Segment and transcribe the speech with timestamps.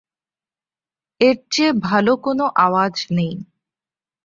[1.21, 3.33] এর চেয়ে ভালো কোনো আওয়াজ নেই।